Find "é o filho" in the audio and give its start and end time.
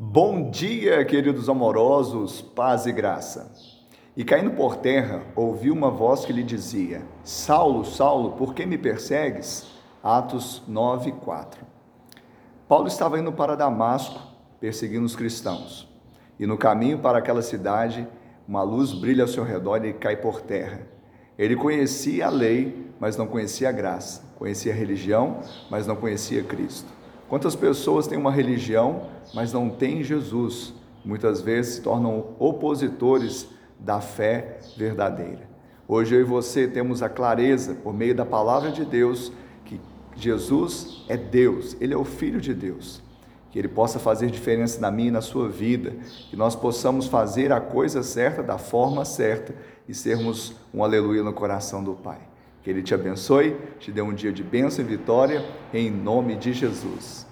41.92-42.40